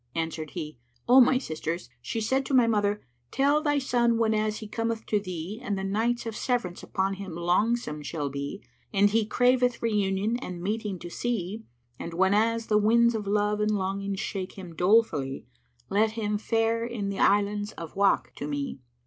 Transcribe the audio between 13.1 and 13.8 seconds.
of love and